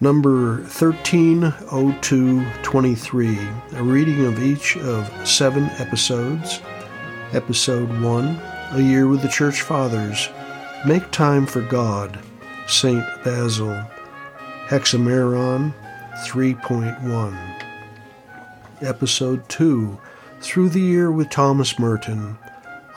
[0.00, 3.38] Number 130223,
[3.72, 6.60] a reading of each of seven episodes.
[7.32, 8.40] Episode 1,
[8.74, 10.28] A Year with the Church Fathers,
[10.86, 12.20] Make Time for God,
[12.68, 13.04] St.
[13.24, 13.74] Basil,
[14.68, 15.74] Hexameron
[16.28, 17.36] 3.1.
[18.80, 19.98] Episode 2,
[20.40, 22.38] Through the Year with Thomas Merton,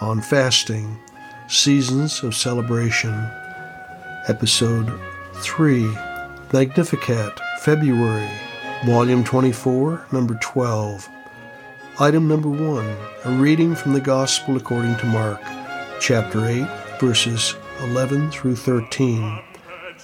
[0.01, 0.99] on Fasting,
[1.47, 3.27] Seasons of Celebration.
[4.27, 4.93] Episode
[5.33, 5.97] 3,
[6.53, 8.29] Magnificat, February,
[8.85, 11.07] Volume 24, Number 12.
[11.97, 15.39] Item number 1, a reading from the Gospel according to Mark,
[16.01, 16.67] Chapter 8,
[16.99, 19.41] verses 11 through 13.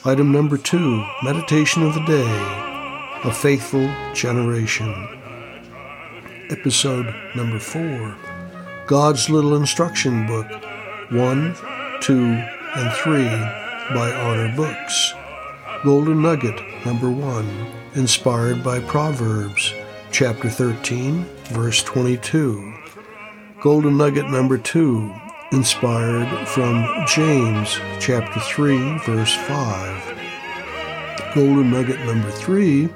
[0.05, 4.93] Item number 2, Meditation of the Day, A Faithful Generation.
[6.49, 8.15] Episode number 4,
[8.85, 10.47] God's Little Instruction Book,
[11.09, 11.55] 1,
[11.99, 13.25] 2, and 3
[13.93, 15.13] by Honor Books.
[15.83, 19.75] Golden Nugget, number 1, inspired by Proverbs,
[20.11, 22.73] chapter 13, verse 22.
[23.61, 25.13] Golden Nugget number 2,
[25.51, 31.35] inspired from James, chapter 3, verse 5.
[31.35, 32.89] Golden Nugget number 3,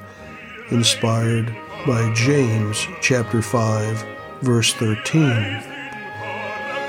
[0.71, 4.03] inspired by James, chapter 5,
[4.41, 5.29] verse 13.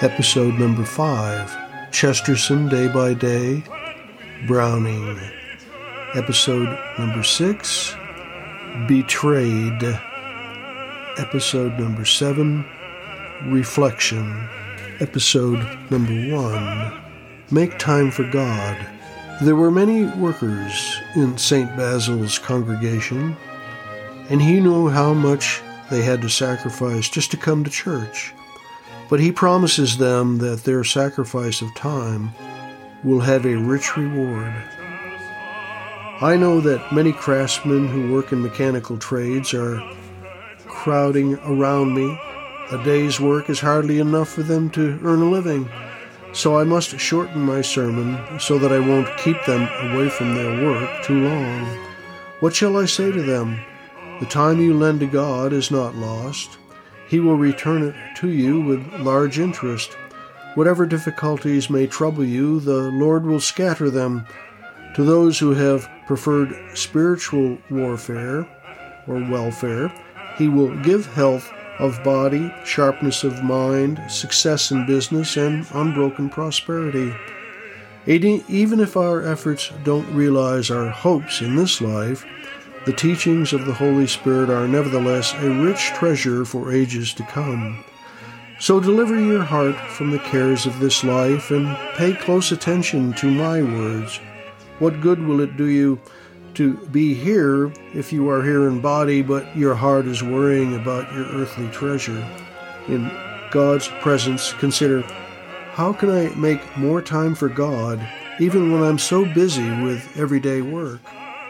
[0.00, 3.62] Episode number 5, Chesterton Day by Day,
[4.46, 5.20] Browning.
[6.14, 7.96] Episode number six,
[8.86, 9.82] Betrayed.
[11.16, 12.66] Episode number seven,
[13.46, 14.46] Reflection.
[15.00, 17.00] Episode number one,
[17.50, 18.76] Make Time for God.
[19.40, 21.74] There were many workers in St.
[21.78, 23.34] Basil's congregation,
[24.28, 28.34] and he knew how much they had to sacrifice just to come to church.
[29.08, 32.32] But he promises them that their sacrifice of time
[33.02, 34.52] will have a rich reward.
[36.22, 39.82] I know that many craftsmen who work in mechanical trades are
[40.68, 42.16] crowding around me.
[42.70, 45.68] A day's work is hardly enough for them to earn a living,
[46.32, 50.64] so I must shorten my sermon so that I won't keep them away from their
[50.64, 51.66] work too long.
[52.38, 53.58] What shall I say to them?
[54.20, 56.56] The time you lend to God is not lost.
[57.08, 59.96] He will return it to you with large interest.
[60.54, 64.24] Whatever difficulties may trouble you, the Lord will scatter them
[64.94, 68.46] to those who have preferred spiritual warfare
[69.06, 69.90] or welfare,
[70.36, 77.14] he will give health of body, sharpness of mind, success in business, and unbroken prosperity.
[78.06, 82.26] Even if our efforts don't realize our hopes in this life,
[82.84, 87.82] the teachings of the Holy Spirit are nevertheless a rich treasure for ages to come.
[88.60, 93.30] So deliver your heart from the cares of this life and pay close attention to
[93.30, 94.20] my words.
[94.82, 96.00] What good will it do you
[96.54, 101.14] to be here if you are here in body, but your heart is worrying about
[101.14, 102.18] your earthly treasure?
[102.88, 103.08] In
[103.52, 105.02] God's presence, consider
[105.70, 108.04] how can I make more time for God
[108.40, 110.98] even when I'm so busy with everyday work?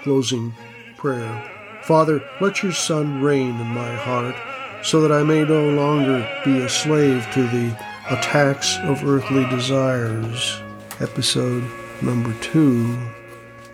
[0.03, 0.53] Closing
[0.99, 1.81] prayer.
[1.85, 4.37] Father, let your Son reign in my heart
[4.85, 7.71] so that I may no longer be a slave to the
[8.11, 10.61] attacks of earthly desires.
[11.01, 11.65] Episode
[12.03, 12.95] number two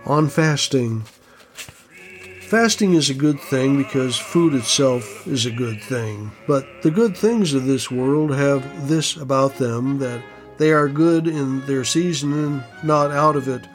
[0.08, 1.04] on fasting.
[2.40, 6.32] Fasting is a good thing because food itself is a good thing.
[6.46, 10.22] But the good things of this world have this about them that
[10.56, 13.68] they are good in their season and not out of it.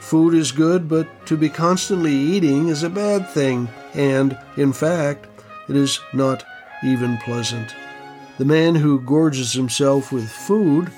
[0.00, 5.26] Food is good, but to be constantly eating is a bad thing, and, in fact,
[5.68, 6.44] it is not
[6.84, 7.74] even pleasant.
[8.38, 10.90] The man who gorges himself with food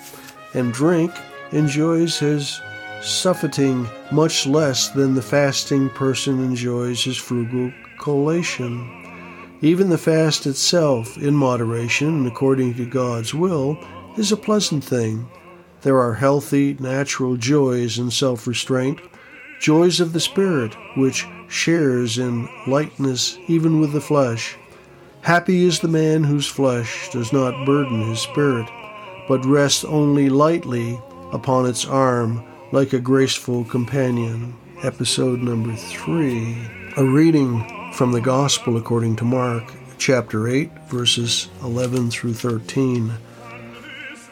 [0.55, 1.13] and drink
[1.53, 2.61] enjoys his
[3.03, 8.99] suffocating much less than the fasting person enjoys his frugal collation.
[9.61, 13.77] Even the fast itself, in moderation and according to God's will,
[14.17, 15.29] is a pleasant thing.
[15.83, 19.01] There are healthy, natural joys in self restraint,
[19.61, 24.57] joys of the Spirit, which shares in lightness even with the flesh.
[25.23, 28.69] Happy is the man whose flesh does not burden his spirit,
[29.29, 31.01] but rests only lightly
[31.33, 34.57] upon its arm like a graceful companion.
[34.83, 36.57] Episode number three.
[36.97, 43.13] A reading from the Gospel according to Mark, chapter 8, verses 11 through 13.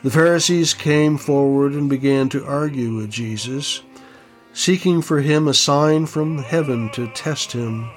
[0.02, 3.82] The Pharisees came forward and began to argue with Jesus,
[4.54, 7.90] seeking for him a sign from heaven to test him.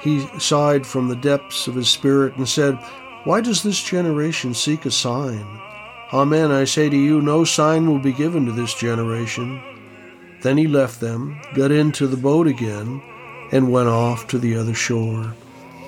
[0.00, 2.74] He sighed from the depths of his spirit and said,
[3.22, 5.60] Why does this generation seek a sign?
[6.10, 9.62] Amen, I say to you, no sign will be given to this generation.
[10.40, 13.02] Then he left them, got into the boat again,
[13.52, 15.34] and went off to the other shore.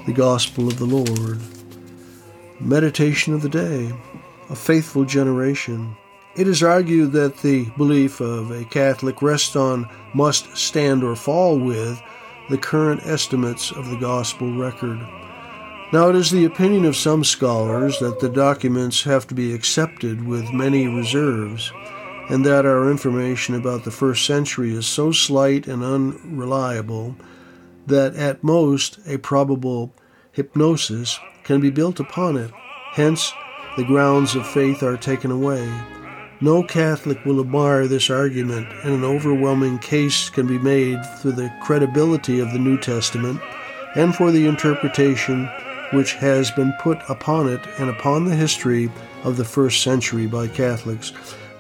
[0.05, 1.41] The Gospel of the Lord.
[2.61, 3.95] Meditation of the Day
[4.51, 5.97] A Faithful Generation.
[6.37, 11.59] It is argued that the belief of a Catholic rests on, must stand or fall
[11.59, 11.99] with,
[12.51, 14.99] the current estimates of the Gospel record.
[15.93, 20.25] Now, it is the opinion of some scholars that the documents have to be accepted
[20.25, 21.73] with many reserves,
[22.29, 27.17] and that our information about the first century is so slight and unreliable
[27.89, 29.93] that at most a probable
[30.31, 32.53] hypnosis can be built upon it.
[32.93, 33.33] Hence,
[33.77, 35.69] the grounds of faith are taken away.
[36.41, 41.53] No Catholic will admire this argument, and an overwhelming case can be made for the
[41.61, 43.41] credibility of the New Testament
[43.97, 45.51] and for the interpretation
[45.93, 48.91] which has been put upon it and upon the history
[49.25, 51.13] of the first century by Catholics.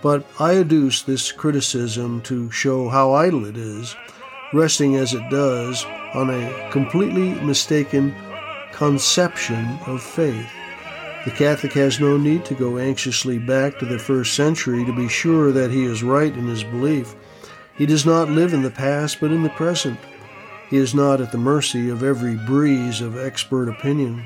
[0.02, 3.94] But I adduce this criticism to show how idle it is,
[4.52, 5.84] resting as it does
[6.14, 8.14] on a completely mistaken
[8.72, 10.48] conception of faith.
[11.24, 15.06] The Catholic has no need to go anxiously back to the first century to be
[15.06, 17.14] sure that he is right in his belief.
[17.76, 19.98] He does not live in the past, but in the present.
[20.70, 24.24] He is not at the mercy of every breeze of expert opinion.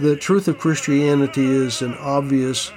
[0.00, 2.72] The truth of Christianity is an obvious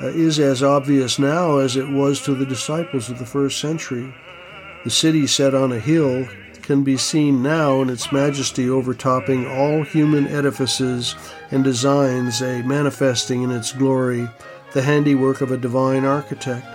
[0.00, 4.14] uh, is as obvious now as it was to the disciples of the first century.
[4.84, 6.28] The city set on a hill
[6.62, 11.16] can be seen now in its majesty overtopping all human edifices
[11.50, 14.28] and designs, a manifesting in its glory
[14.72, 16.66] the handiwork of a divine architect.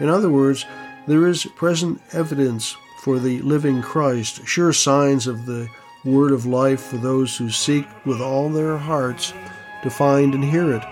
[0.00, 0.66] In other words,
[1.06, 2.76] there is present evidence
[3.06, 5.68] for the living Christ, sure signs of the
[6.04, 9.32] word of life for those who seek with all their hearts
[9.84, 10.82] to find and hear it.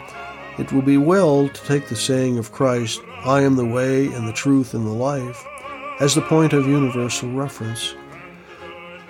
[0.57, 4.29] It will be well to take the saying of Christ, I am the way and
[4.29, 5.45] the truth and the life,
[5.99, 7.97] as the point of universal reference.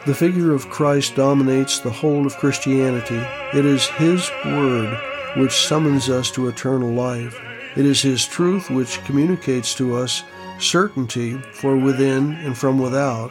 [0.06, 3.23] The figure of Christ dominates the whole of Christianity.
[3.53, 4.99] It is His Word
[5.37, 7.39] which summons us to eternal life.
[7.77, 10.25] It is His truth which communicates to us
[10.59, 13.31] certainty for within and from without,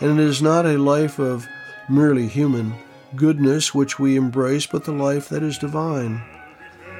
[0.00, 1.46] and it is not a life of
[1.88, 2.74] merely human
[3.16, 6.22] goodness which we embrace, but the life that is divine.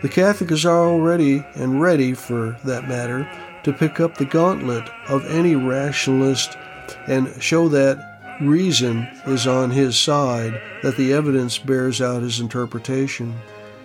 [0.02, 3.28] The Catholic is already and ready, for that matter,
[3.64, 6.56] to pick up the gauntlet of any rationalist
[7.06, 13.34] and show that reason is on his side, that the evidence bears out his interpretation.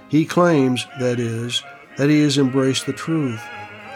[0.10, 1.64] He claims, that is,
[1.98, 3.42] that he has embraced the truth.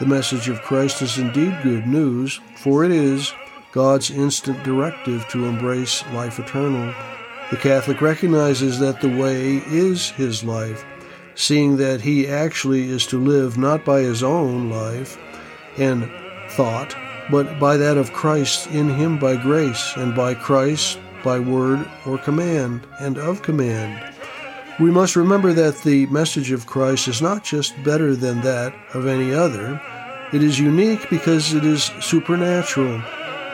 [0.01, 3.31] The message of Christ is indeed good news, for it is
[3.71, 6.91] God's instant directive to embrace life eternal.
[7.51, 10.83] The Catholic recognizes that the way is his life,
[11.35, 15.19] seeing that he actually is to live not by his own life
[15.77, 16.09] and
[16.49, 16.95] thought,
[17.29, 22.17] but by that of Christ in him by grace, and by Christ by word or
[22.17, 24.10] command, and of command.
[24.81, 29.05] We must remember that the message of Christ is not just better than that of
[29.05, 29.79] any other,
[30.33, 32.99] it is unique because it is supernatural.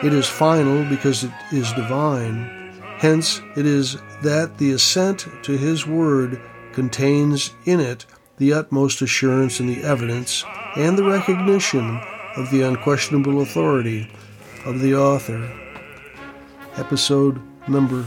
[0.02, 2.72] It is final because it is divine.
[2.96, 6.40] Hence, it is that the assent to His Word
[6.72, 8.06] contains in it
[8.38, 10.46] the utmost assurance and the evidence
[10.76, 12.00] and the recognition
[12.36, 14.10] of the unquestionable authority
[14.64, 15.46] of the author.
[16.78, 17.38] Episode
[17.68, 18.04] number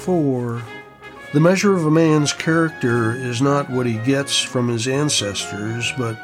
[0.00, 0.64] four.
[1.36, 6.14] The measure of a man's character is not what he gets from his ancestors, but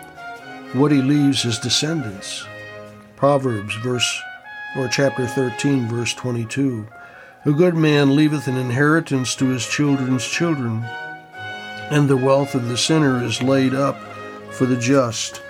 [0.73, 2.47] what he leaves his descendants.
[3.15, 4.23] Proverbs verse
[4.75, 6.87] or chapter 13 verse 22.
[7.45, 10.83] A good man leaveth an inheritance to his children's children,
[11.91, 14.01] and the wealth of the sinner is laid up
[14.51, 15.43] for the just.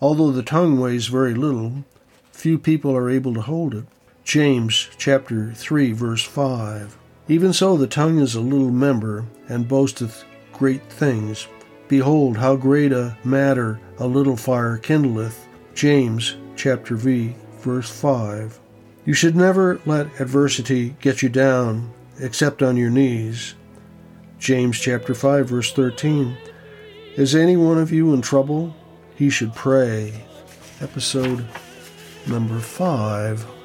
[0.01, 1.83] Although the tongue weighs very little,
[2.31, 3.87] few people are able to hold it.
[4.29, 6.99] James chapter 3 verse 5.
[7.29, 11.49] Even so the tongue is a little member and boasteth great things.
[11.89, 15.47] Behold, how great a matter a little fire kindleth.
[15.75, 18.61] James chapter V, verse 5.
[19.07, 23.55] You should never let adversity get you down except on your knees.
[24.39, 26.37] James chapter 5, verse 13.
[27.17, 28.77] Is any one of you in trouble?
[29.17, 30.23] He should pray.
[30.83, 31.47] Episode
[32.27, 33.58] number 5.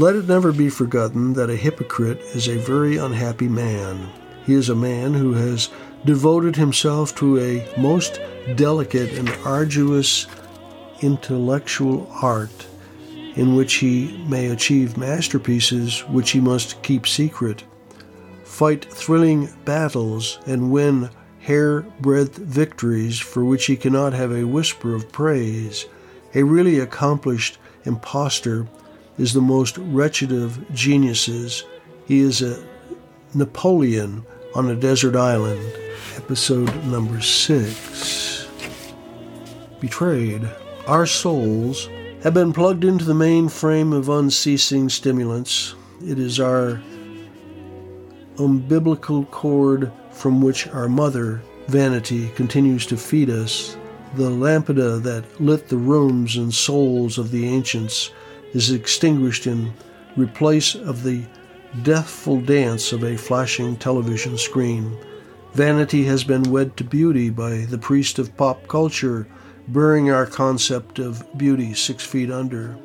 [0.00, 4.08] Let it never be forgotten that a hypocrite is a very unhappy man.
[4.46, 5.68] He is a man who has
[6.06, 8.18] devoted himself to a most
[8.56, 10.26] delicate and arduous
[11.02, 12.66] intellectual art
[13.34, 17.62] in which he may achieve masterpieces which he must keep secret,
[18.42, 24.94] fight thrilling battles, and win hair breadth victories for which he cannot have a whisper
[24.94, 25.84] of praise.
[26.34, 28.66] A really accomplished impostor
[29.20, 31.64] is the most wretched of geniuses.
[32.06, 32.64] He is a
[33.34, 34.24] Napoleon
[34.54, 35.60] on a desert island.
[36.16, 38.48] Episode number six.
[39.78, 40.48] Betrayed.
[40.86, 41.90] Our souls
[42.22, 45.74] have been plugged into the mainframe of unceasing stimulants.
[46.02, 46.80] It is our
[48.38, 53.76] umbilical cord from which our mother, vanity, continues to feed us.
[54.14, 58.12] The lampada that lit the rooms and souls of the ancients
[58.52, 59.72] is extinguished in
[60.16, 61.24] replace of the
[61.82, 64.96] deathful dance of a flashing television screen.
[65.54, 69.26] Vanity has been wed to beauty by the priest of pop culture,
[69.68, 72.76] burying our concept of beauty six feet under.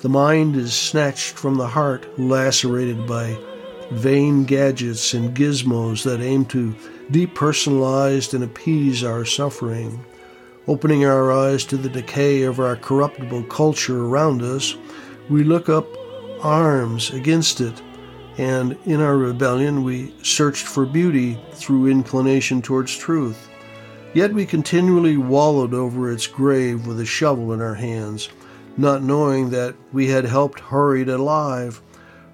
[0.00, 3.38] The mind is snatched from the heart, lacerated by
[3.90, 6.74] vain gadgets and gizmos that aim to
[7.10, 10.04] depersonalize and appease our suffering.
[10.70, 14.76] Opening our eyes to the decay of our corruptible culture around us,
[15.28, 15.84] we look up
[16.44, 17.82] arms against it,
[18.38, 23.48] and in our rebellion we searched for beauty through inclination towards truth.
[24.14, 28.28] Yet we continually wallowed over its grave with a shovel in our hands,
[28.76, 31.82] not knowing that we had helped hurry it alive.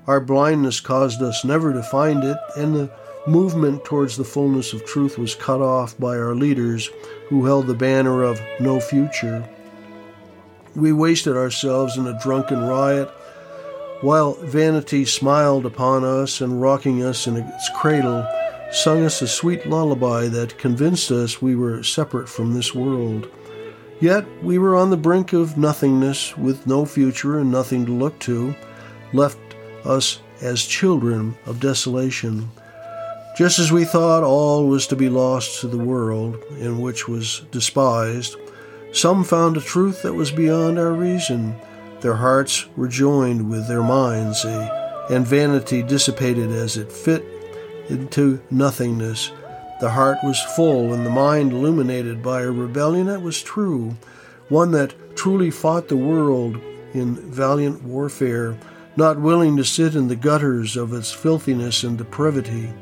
[0.07, 2.91] Our blindness caused us never to find it, and the
[3.27, 6.91] movement towards the fullness of truth was cut off by our leaders
[7.29, 9.49] who held the banner of no future.
[10.75, 13.09] We wasted ourselves in a drunken riot,
[14.03, 18.27] while vanity smiled upon us and rocking us in its cradle,
[18.71, 23.29] sung us a sweet lullaby that convinced us we were separate from this world.
[24.01, 28.19] Yet we were on the brink of nothingness with no future and nothing to look
[28.21, 28.55] to,
[29.15, 29.39] left
[29.85, 32.51] us as children of desolation.
[33.37, 37.43] Just as we thought all was to be lost to the world, in which was
[37.51, 38.35] despised,
[38.93, 41.55] some found a truth that was beyond our reason.
[42.01, 44.69] Their hearts were joined with their minds, eh,
[45.11, 47.27] and vanity dissipated as it fit
[47.91, 49.33] into nothingness.
[49.83, 53.99] The heart was full, and the mind illuminated by a rebellion that was true,
[54.49, 56.59] one that truly fought the world
[56.95, 58.57] in valiant warfare,
[58.97, 62.73] not willing to sit in the gutters of its filthiness and depravity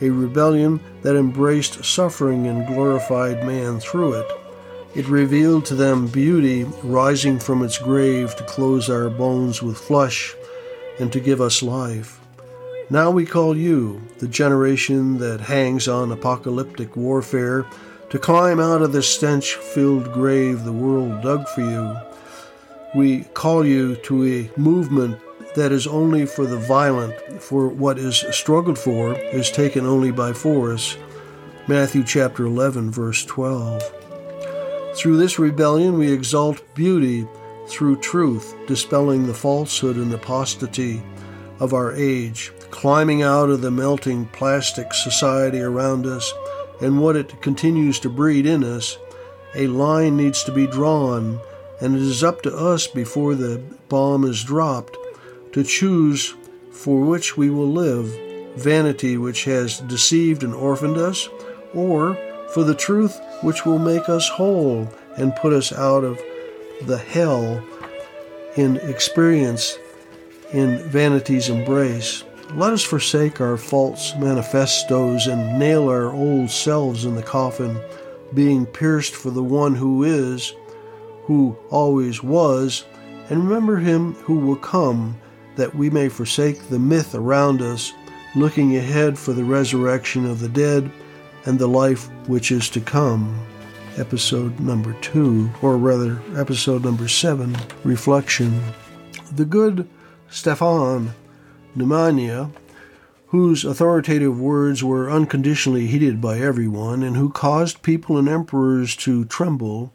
[0.00, 4.26] a rebellion that embraced suffering and glorified man through it.
[4.94, 10.34] It revealed to them beauty rising from its grave to close our bones with flesh
[10.98, 12.20] and to give us life.
[12.90, 17.64] Now we call you, the generation that hangs on apocalyptic warfare,
[18.10, 21.96] to climb out of the stench filled grave the world dug for you.
[22.94, 25.18] We call you to a movement
[25.54, 30.32] that is only for the violent, for what is struggled for is taken only by
[30.32, 30.96] force.
[31.68, 33.82] Matthew chapter 11 verse 12.
[34.94, 37.26] Through this rebellion we exalt beauty
[37.68, 41.02] through truth, dispelling the falsehood and apostasy
[41.60, 46.32] of our age, climbing out of the melting plastic society around us
[46.80, 48.98] and what it continues to breed in us.
[49.54, 51.38] A line needs to be drawn,
[51.80, 54.96] and it is up to us before the bomb is dropped
[55.52, 56.34] to choose
[56.70, 58.06] for which we will live
[58.56, 61.28] vanity which has deceived and orphaned us,
[61.74, 62.14] or
[62.52, 66.20] for the truth which will make us whole and put us out of
[66.82, 67.62] the hell
[68.56, 69.78] in experience
[70.52, 72.24] in vanity's embrace.
[72.54, 77.80] Let us forsake our false manifestos and nail our old selves in the coffin,
[78.34, 80.52] being pierced for the one who is,
[81.24, 82.84] who always was,
[83.30, 85.18] and remember him who will come
[85.56, 87.92] that we may forsake the myth around us,
[88.34, 90.90] looking ahead for the resurrection of the dead
[91.44, 93.46] and the life which is to come.
[93.98, 97.54] Episode number two, or rather, episode number seven,
[97.84, 98.62] Reflection.
[99.34, 99.88] The good
[100.30, 101.12] Stefan
[101.76, 102.50] Nemanja,
[103.26, 109.24] whose authoritative words were unconditionally heeded by everyone and who caused people and emperors to
[109.26, 109.92] tremble,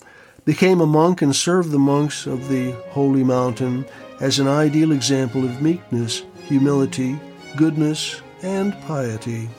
[0.47, 3.85] became a monk and served the monks of the holy mountain
[4.21, 7.19] as an ideal example of meekness, humility,
[7.57, 9.49] goodness, and piety.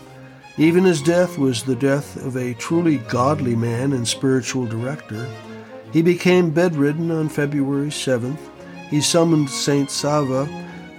[0.56, 5.28] Even his death was the death of a truly godly man and spiritual director.
[5.92, 8.38] He became bedridden on February 7th.
[8.88, 10.48] He summoned Saint Sava,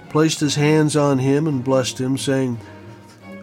[0.08, 2.60] placed his hands on him, and blessed him, saying,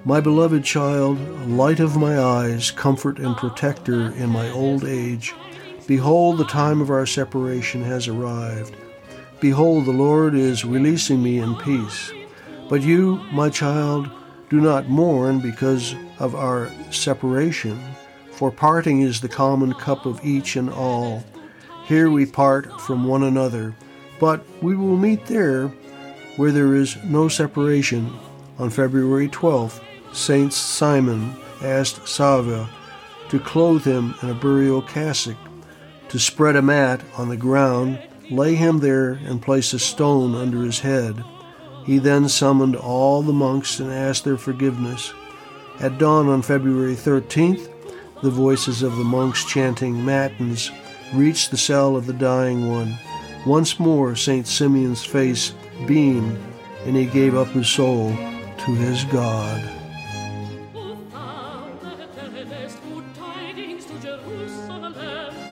[0.05, 5.33] My beloved child, light of my eyes, comfort and protector in my old age,
[5.87, 8.75] Behold, the time of our separation has arrived.
[9.39, 12.11] Behold, the Lord is releasing me in peace.
[12.69, 14.09] But you, my child,
[14.49, 17.79] do not mourn because of our separation,
[18.31, 21.23] for parting is the common cup of each and all.
[21.85, 23.73] Here we part from one another,
[24.19, 25.67] But we will meet there
[26.35, 28.13] where there is no separation.
[28.59, 32.67] On February 12th, Saint Simon asked Sava
[33.29, 35.37] to clothe him in a burial cassock,
[36.09, 40.63] to spread a mat on the ground, lay him there, and place a stone under
[40.63, 41.23] his head.
[41.85, 45.13] He then summoned all the monks and asked their forgiveness.
[45.79, 47.69] At dawn on February 13th,
[48.21, 50.71] the voices of the monks chanting matins
[51.13, 52.97] reached the cell of the dying one.
[53.45, 54.47] Once more, St.
[54.47, 55.53] Simeon's face
[55.85, 56.37] beamed,
[56.85, 59.76] and he gave up his soul to his God.